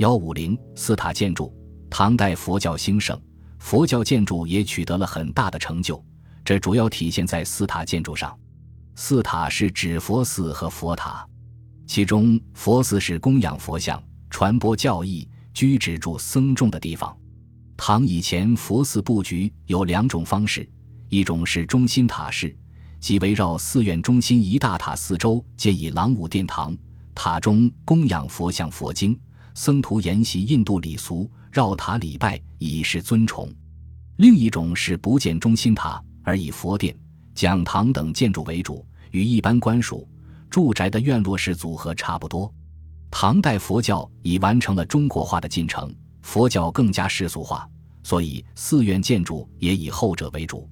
[0.00, 1.54] 幺五零寺塔建筑，
[1.90, 3.20] 唐代佛教兴盛，
[3.58, 6.02] 佛教建筑也取得了很大的成就，
[6.42, 8.34] 这主要体现在寺塔建筑上。
[8.94, 11.28] 寺塔是指佛寺和佛塔，
[11.86, 17.14] 其中佛寺是供养佛像、传播教义、居止住僧众的地方。
[17.76, 20.66] 唐以前佛寺布局有两种方式，
[21.10, 22.56] 一种是中心塔式，
[23.00, 26.74] 即围绕寺院中心一大塔四周建以廊庑殿堂，
[27.14, 29.14] 塔中供养佛像、佛经。
[29.54, 33.52] 僧徒沿袭印度礼俗，绕塔礼拜，以示尊崇。
[34.16, 36.96] 另一种是不建中心塔，而以佛殿、
[37.34, 40.08] 讲堂等建筑为主，与一般官署、
[40.48, 42.52] 住宅的院落式组合差不多。
[43.10, 47.68] 唐代佛教已完成了中国化的进程，佛教更加世俗化，
[48.02, 50.68] 所以寺院建筑也以后者为主。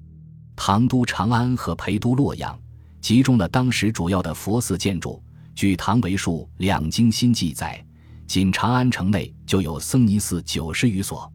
[0.55, 2.57] 唐都长安和陪都洛阳
[3.01, 5.21] 集中了当时主要的佛寺建筑。
[5.55, 7.83] 据《唐为数两经新》记载。
[8.29, 11.27] 仅长安城内就有僧尼寺九十余所，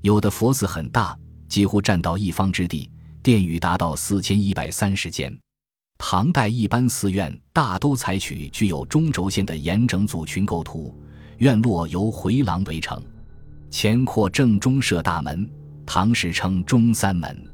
[0.00, 1.14] 有的佛寺很大，
[1.50, 2.90] 几乎占到一方之地，
[3.22, 5.38] 殿宇达到四千一百三十间。
[5.98, 10.98] 唐代一般寺院大都采取具有中轴线的严整组群构图，
[11.36, 13.02] 院落由回廊围成，
[13.68, 15.46] 前扩正中设大门，
[15.84, 17.46] 唐时称中三门。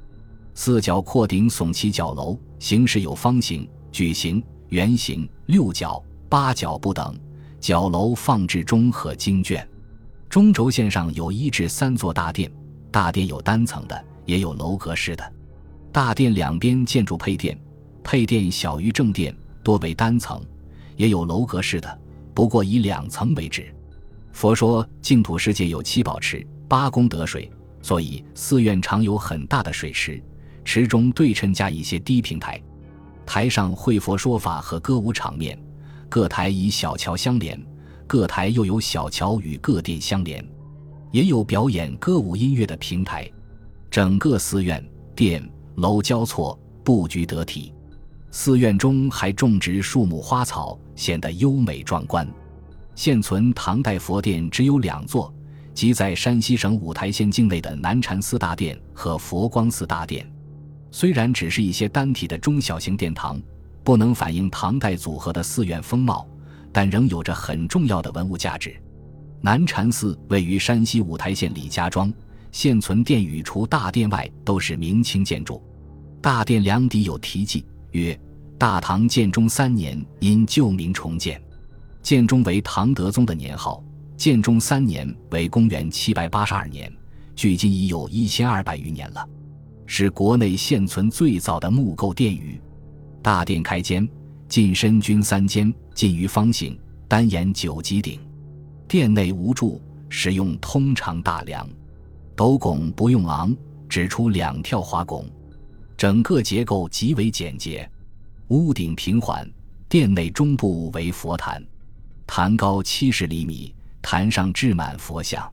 [0.54, 7.18] 四角阔顶耸起角楼，形式有方形、矩形、圆形、六角、八角不等。
[7.60, 9.66] 角楼放置钟和经卷，
[10.28, 12.50] 中轴线上有一至三座大殿，
[12.90, 15.32] 大殿有单层的，也有楼阁式的。
[15.90, 17.58] 大殿两边建筑配殿，
[18.04, 20.40] 配殿小于正殿，多为单层，
[20.96, 21.98] 也有楼阁式的，
[22.34, 23.74] 不过以两层为止。
[24.32, 30.22] 佛说净土世界有七宝池，八功德水，所以寺院常有很大的水池，
[30.64, 32.62] 池中对称加一些低平台，
[33.24, 35.58] 台上会佛说法和歌舞场面。
[36.08, 37.60] 各台以小桥相连，
[38.06, 40.46] 各台又有小桥与各殿相连，
[41.10, 43.30] 也有表演歌舞音乐的平台。
[43.90, 45.42] 整个寺院殿
[45.76, 47.72] 楼交错，布局得体。
[48.30, 52.28] 寺院中还种植树木花草，显得优美壮观。
[52.94, 55.34] 现存唐代佛殿只有两座，
[55.74, 60.30] 即在山西省五台县境内的南禅寺大殿和佛光寺大殿。
[60.90, 63.40] 虽然只是一些单体的中小型殿堂。
[63.86, 66.26] 不能反映唐代组合的寺院风貌，
[66.72, 68.74] 但仍有着很重要的文物价值。
[69.40, 72.12] 南禅寺位于山西五台县李家庄，
[72.50, 75.62] 现存殿宇除大殿外都是明清建筑。
[76.20, 78.18] 大殿梁底有题记，曰
[78.58, 81.40] ：“大唐建中三年，因旧名重建。”
[82.02, 83.80] 建中为唐德宗的年号，
[84.16, 86.92] 建中三年为公元七百八十二年，
[87.36, 89.24] 距今已有一千二百余年了，
[89.86, 92.60] 是国内现存最早的木构殿宇。
[93.26, 94.08] 大殿开间，
[94.48, 96.78] 进深均三间，近于方形，
[97.08, 98.20] 单檐九级顶。
[98.86, 101.68] 殿内无柱，使用通长大梁，
[102.36, 103.52] 斗拱不用昂，
[103.88, 105.28] 只出两跳花拱，
[105.96, 107.90] 整个结构极为简洁。
[108.46, 109.44] 屋顶平缓，
[109.88, 111.60] 殿内中部为佛坛，
[112.28, 115.52] 坛高七十厘米，坛上置满佛像。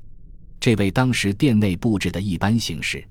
[0.60, 3.04] 这为当时殿内布置的一般形式。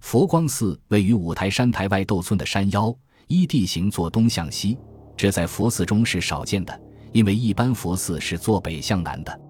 [0.00, 2.96] 佛光寺位于五台山台外窦村的山腰。
[3.28, 4.76] 依地形坐东向西，
[5.16, 6.80] 这在佛寺中是少见的，
[7.12, 9.40] 因为一般佛寺是坐北向南的。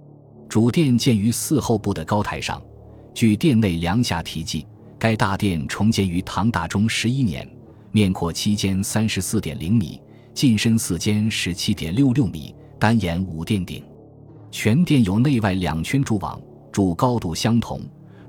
[0.49, 2.61] 主殿建于寺后部的高台上，
[3.15, 4.67] 据殿内梁下题记，
[4.99, 7.49] 该大殿重建于唐大中十一年，
[7.93, 10.01] 面阔七间三十四点零米，
[10.35, 13.85] 进深四间十七点六六米，单檐五殿顶。
[14.51, 16.41] 全殿有内外两圈柱网，
[16.73, 17.81] 柱高度相同，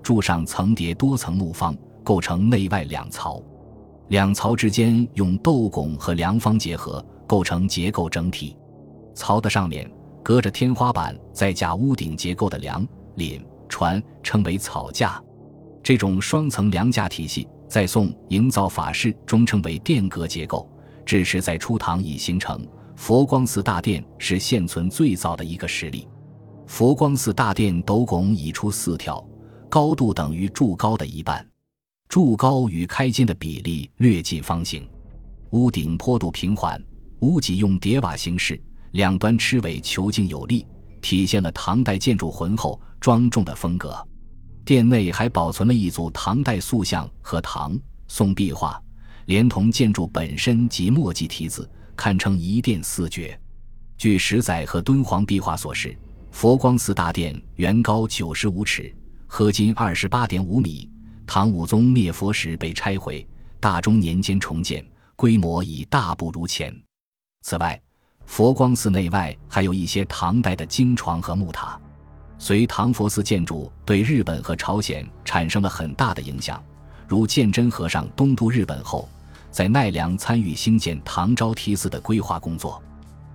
[0.03, 3.41] 柱上层叠多层木方，构成内外两槽。
[4.09, 8.57] 两槽之间用斗拱和梁方结合，构成结构整体。
[9.13, 9.89] 槽的上面
[10.23, 15.21] 隔着天花板，再架屋顶结构的梁、檩、船，称为草架。
[15.83, 20.67] 这种双层梁架体系，在宋营造法式中称为殿阁结构，
[21.05, 22.67] 至是在初唐已形成。
[22.95, 26.07] 佛光寺大殿是现存最早的一个实例。
[26.65, 29.23] 佛光寺大殿斗拱已出四条，
[29.69, 31.45] 高度等于柱高的一半。
[32.09, 34.89] 柱高与开间的比例略近方形，
[35.51, 36.83] 屋顶坡度平缓，
[37.19, 38.59] 屋脊用叠瓦形式，
[38.93, 40.65] 两端螭尾遒劲有力，
[41.01, 43.95] 体现了唐代建筑浑厚庄重的风格。
[44.65, 48.81] 殿内还保存了一组唐代塑像和唐宋壁画，
[49.27, 53.39] 连同建筑本身及墨迹题字，堪称一殿四绝。
[53.99, 55.95] 据石载和敦煌壁画所示，
[56.31, 58.91] 佛光寺大殿原高九十五尺，
[59.27, 60.89] 合金二十八点五米。
[61.31, 63.23] 唐武宗灭佛时被拆毁，
[63.59, 64.83] 大中年间重建，
[65.15, 66.75] 规模已大不如前。
[67.43, 67.79] 此外，
[68.25, 71.79] 佛光寺内外还有一些唐代的经床和木塔。
[72.39, 76.59] 隋唐佛寺建筑对日本和朝鲜产生了很大的影响，
[77.07, 79.07] 如鉴真和尚东渡日本后，
[79.51, 82.81] 在奈良参与兴建唐招提寺的规划工作。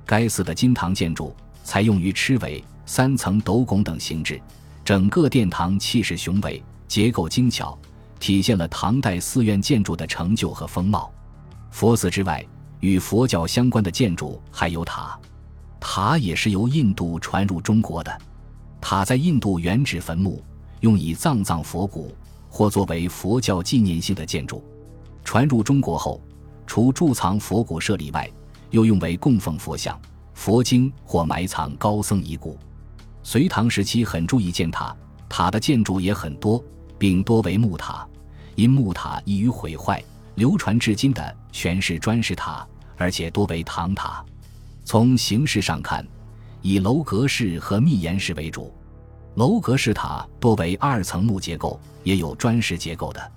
[0.05, 1.33] 该寺的金堂建筑
[1.63, 4.43] 采用于螭尾、三层斗拱等形制，
[4.85, 7.79] 整个殿堂气势雄伟，结构精巧，
[8.21, 11.13] 体现了唐代寺院建筑的成就和风貌。
[11.71, 12.45] 佛寺之外，
[12.81, 15.19] 与佛教相关的建筑还有塔，
[15.81, 18.17] 塔也是由印度传入中国的。
[18.81, 20.45] 塔在印度原址坟墓，
[20.81, 22.15] 用以葬葬佛骨，
[22.49, 24.63] 或作为佛教纪念性的建筑。
[25.25, 26.23] 传入中国后，
[26.67, 28.31] 除贮藏佛骨舍利外，
[28.71, 29.99] 又用为供奉佛像、
[30.35, 32.59] 佛经或埋藏高僧遗骨。
[33.23, 34.95] 隋唐时期很注意建塔，
[35.37, 36.63] 塔的建筑也很多，
[36.97, 38.07] 并多为木塔，
[38.55, 40.01] 因木塔易于毁坏。
[40.37, 42.65] 流传至今的全是砖石塔，
[42.97, 44.25] 而且多为唐塔。
[44.85, 46.07] 从形式上看。
[46.63, 48.73] 以楼阁式和密檐式为主，
[49.35, 53.33] 楼阁式塔多为二层木结构，也有砖石结构的。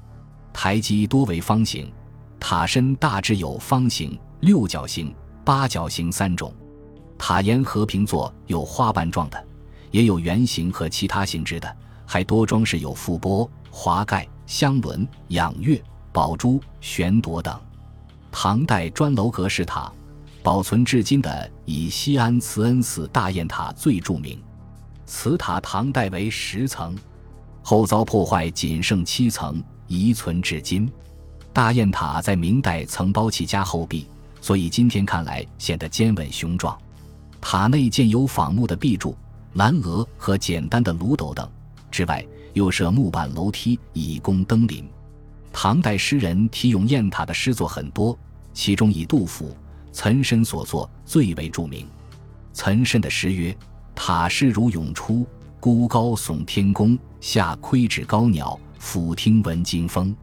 [0.53, 1.91] 台基多为方形，
[2.39, 5.11] 塔身大致有方形、六角形、
[5.43, 6.53] 八角形三种。
[7.17, 9.47] 塔檐和平座有花瓣状的，
[9.89, 11.75] 也有圆形和其他形制的，
[12.07, 15.79] 还多装饰有覆钵、华盖、香轮、仰月、
[16.11, 17.55] 宝珠、悬铎等。
[18.31, 19.91] 唐代砖楼阁式塔。
[20.43, 24.41] 保存至今的以西安慈恩寺大雁塔最著名。
[25.05, 26.95] 此塔唐代为十层，
[27.61, 30.89] 后遭破坏，仅剩七层，遗存至今。
[31.51, 34.07] 大雁塔在明代曾包其加厚壁，
[34.39, 36.77] 所以今天看来显得坚稳雄壮。
[37.41, 39.17] 塔内建有仿木的壁柱、
[39.55, 41.45] 蓝额和简单的炉斗等，
[41.89, 44.87] 之外又设木板楼梯以供登临。
[45.51, 48.17] 唐代诗人题咏雁塔的诗作很多，
[48.53, 49.55] 其中以杜甫。
[49.93, 51.87] 岑参所作最为著名。
[52.53, 53.57] 岑参的诗曰
[53.95, 55.25] ：“塔势如涌出，
[55.59, 56.95] 孤高耸天宫。
[57.19, 60.15] 下窥指高鸟，俯听闻惊风。”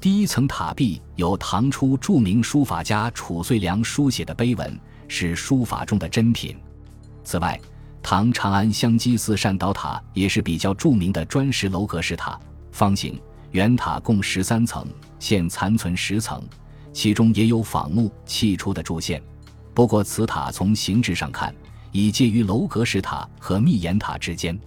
[0.00, 6.56] 第一层塔壁有唐初著名书法家褚遂良书写的碑文，是书法中的珍品。
[7.22, 7.60] 此外，
[8.02, 12.38] 唐长安香积寺善导塔也是比较著名的砖石楼阁式塔，
[12.72, 13.20] 方形
[13.52, 14.86] 圆塔共十三层，
[15.18, 16.42] 现残存十层。
[16.92, 19.22] 其中也有仿木砌出的柱线，
[19.72, 21.54] 不过此塔从形制上看，
[21.92, 24.58] 已介于楼阁式塔和密檐塔之间。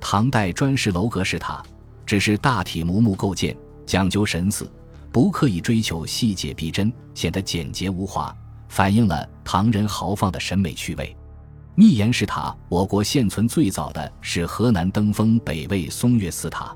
[0.00, 1.62] 唐代砖石楼阁式塔
[2.06, 3.54] 只是大体木木构建，
[3.84, 4.70] 讲究神似，
[5.12, 8.34] 不刻意追求细节逼真，显得简洁无华，
[8.70, 11.14] 反映了唐人豪放的审美趣味。
[11.78, 16.74] 密檐式塔，我国现存最早的是河南登封北魏嵩岳寺塔，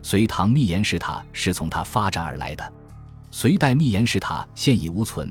[0.00, 2.72] 隋唐密檐式塔是从它发展而来的。
[3.32, 5.28] 隋代密檐石塔现已无存，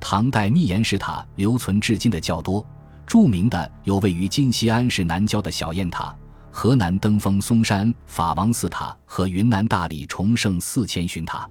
[0.00, 2.66] 唐代密檐石塔留存至今的较多。
[3.06, 6.12] 著名的有位于今西安市南郊的小雁塔、
[6.50, 11.48] 河南登封嵩山法王寺塔和云南大理崇圣寺千寻塔。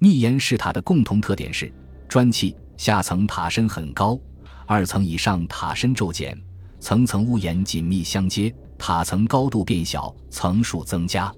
[0.00, 1.72] 密檐石塔的共同特点是
[2.08, 4.18] 砖砌，下层塔身很高，
[4.66, 6.36] 二层以上塔身骤减，
[6.78, 11.32] 层层屋檐紧密相接，塔层高度变小，层数增加。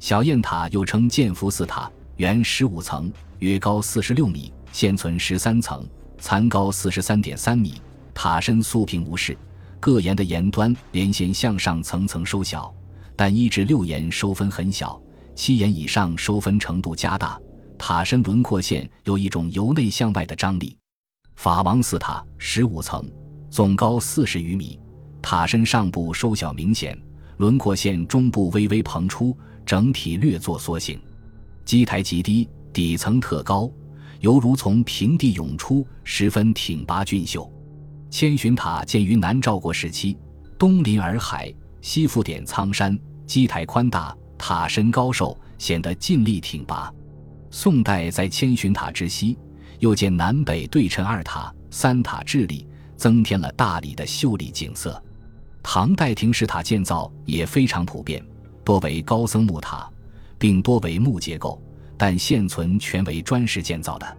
[0.00, 3.10] 小雁塔又称建福寺塔，原十五层。
[3.38, 5.84] 约高四十六米，现存十三层，
[6.16, 7.74] 残高四十三点三米。
[8.14, 9.36] 塔身素平无事，
[9.80, 12.72] 各檐的檐端连线向上层层收小，
[13.16, 15.00] 但一至六檐收分很小，
[15.34, 17.36] 七檐以上收分程度加大。
[17.76, 20.76] 塔身轮廓线有一种由内向外的张力。
[21.34, 23.04] 法王寺塔十五层，
[23.52, 24.80] 总高四十余米，
[25.20, 26.98] 塔身上部收小明显，
[27.36, 30.98] 轮廓线中部微微膨出，整体略作缩形，
[31.62, 32.48] 基台极低。
[32.72, 33.70] 底层特高，
[34.20, 37.46] 犹如从平地涌出，十分挺拔俊秀。
[38.08, 40.16] 千寻塔建于南诏国时期，
[40.56, 46.90] 东临洱海，西覆点苍山，基台宽大，塔身高瘦，显得劲力挺拔。
[47.50, 49.36] 宋代在千寻塔之西，
[49.78, 52.66] 又建南北对称二塔，三塔峙立，
[53.02, 55.02] 增添了大理的秀丽景色。
[55.60, 58.24] 唐代亭式塔建造也非常普遍，
[58.62, 59.90] 多为高僧木塔，
[60.38, 61.60] 并多为木结构。
[61.96, 64.16] 但现存全为砖石建造的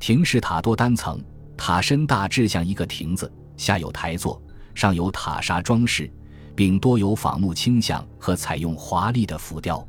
[0.00, 1.22] 亭式塔多单层，
[1.56, 4.42] 塔身大致像一个亭子，下有台座，
[4.74, 6.10] 上有塔刹装饰，
[6.56, 9.86] 并多有仿木倾向和采用华丽的浮雕。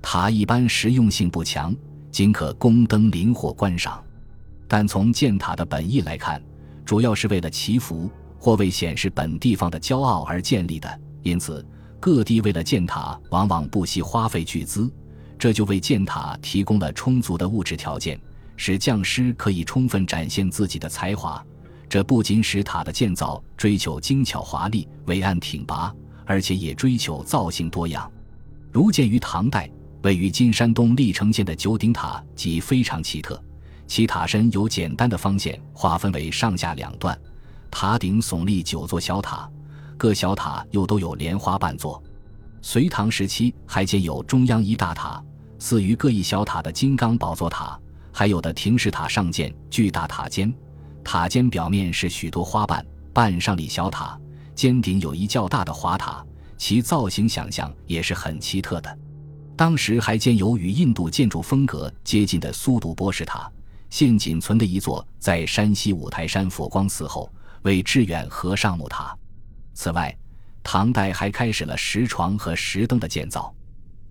[0.00, 1.74] 塔一般实用性不强，
[2.12, 4.00] 仅可供灯灵活观赏。
[4.68, 6.40] 但从建塔的本意来看，
[6.84, 11.00] 主要是为了祈福或为显示本地方的骄傲而建立的。
[11.22, 11.64] 因此，
[12.00, 14.92] 各地为了建塔，往往不惜花费巨资。
[15.38, 18.20] 这就为建塔提供了充足的物质条件，
[18.56, 21.44] 使匠师可以充分展现自己的才华。
[21.88, 28.10] 这不仅使塔的建造追求精巧华丽、伟岸挺拔，而且也追求造型多样。
[28.70, 29.70] 如见于唐代
[30.02, 33.40] 位于今山东历城县的九鼎塔即非常奇特，
[33.92, 37.14] 其塔身由简单的方线划分为上下两段，
[37.70, 39.46] 塔顶耸立九座小塔，
[39.98, 42.02] 各小塔又都有莲花半座。
[42.62, 45.22] 隋唐时期还建有中央一大塔，
[45.58, 47.78] 似于各一小塔的金刚宝座塔，
[48.10, 50.50] 还有的亭式塔上建巨大塔尖，
[51.04, 52.82] 塔尖表面是许多花瓣，
[53.12, 54.18] 瓣上立小塔，
[54.54, 56.24] 尖顶有一较大的华塔，
[56.56, 58.98] 其造型想象也是很奇特的。
[59.54, 63.52] 当时还建有与印度建筑风格接近的苏堵波式塔，
[63.92, 67.30] 现仅存的一座在山西五台山佛光寺后
[67.60, 69.14] 为致远和尚木塔。
[69.74, 70.16] 此外，
[70.62, 73.54] 唐代还开始了石床和石灯的建造，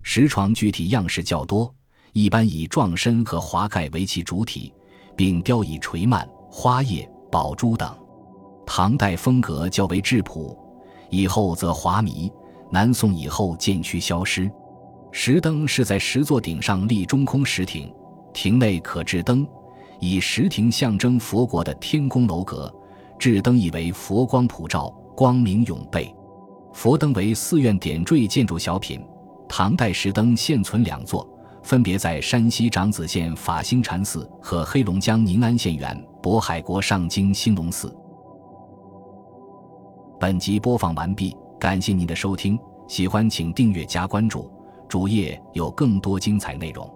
[0.00, 1.74] 石床具体样式较多，
[2.12, 4.72] 一般以撞身和华盖为其主体，
[5.16, 7.92] 并雕以垂蔓、花叶、宝珠等。
[8.64, 10.56] 唐代风格较为质朴，
[11.10, 12.32] 以后则华靡。
[12.70, 14.48] 南宋以后渐趋消失。
[15.10, 17.92] 石灯是在石座顶上立中空石亭，
[18.32, 19.44] 亭内可置灯，
[20.02, 22.68] 以石亭象征佛国的天宫楼阁，
[23.20, 26.12] 置灯以为佛光普照，光明永备。
[26.72, 29.00] 佛灯为寺院点缀建筑小品，
[29.48, 31.24] 唐代石灯现存两座，
[31.62, 37.96] 分别在山西长子县法兴禅寺和黑龙江宁安县远渤海国上京兴隆寺。
[40.18, 44.50] 本集播放完毕，感谢您的收听，喜欢请订阅加关注，
[44.88, 46.92] 主页有更多精彩内容。